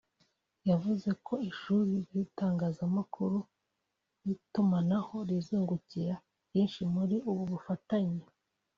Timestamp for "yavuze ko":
0.69-1.33